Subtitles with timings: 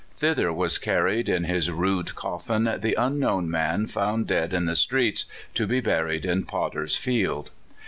[0.17, 5.27] Thither was carried, in his rude coffin, the" unknown man" found dead in the streets,
[5.53, 7.51] to be buried in potter's field.